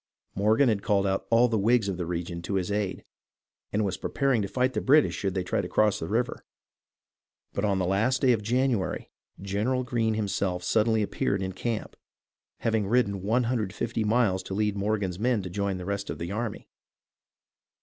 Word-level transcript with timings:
Morgan 0.33 0.67
had 0.67 0.81
called 0.81 1.05
out 1.05 1.27
all 1.29 1.47
the 1.47 1.59
Whigs 1.59 1.87
of 1.87 1.97
the 1.97 2.07
region 2.07 2.41
to 2.41 2.55
his 2.55 2.71
aid, 2.71 3.05
and 3.71 3.85
was 3.85 3.97
preparing 3.97 4.41
to 4.41 4.47
fight 4.47 4.73
the 4.73 4.81
British 4.81 5.13
should 5.13 5.35
they 5.35 5.43
try 5.43 5.61
to 5.61 5.67
cross 5.69 5.99
the 5.99 6.07
river; 6.07 6.43
but 7.53 7.63
on 7.63 7.77
the 7.77 7.85
last 7.85 8.23
day 8.23 8.31
of 8.31 8.41
January 8.41 9.11
General 9.39 9.83
Greene 9.83 10.15
himself 10.15 10.63
suddenly 10.63 11.03
appeared 11.03 11.43
in 11.43 11.51
camp, 11.53 11.95
having 12.61 12.87
ridden 12.87 13.21
150 13.21 14.03
miles 14.03 14.41
to 14.41 14.55
lead 14.55 14.75
Morgan's 14.75 15.19
men 15.19 15.43
to 15.43 15.51
join 15.51 15.77
the 15.77 15.85
rest 15.85 16.09
of 16.09 16.17
the 16.17 16.31
army. 16.31 16.67